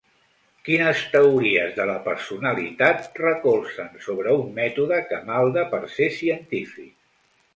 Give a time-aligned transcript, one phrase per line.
[0.67, 6.91] Quines teories de la personalitat recolzen sobre un mètode que malda per ser científic?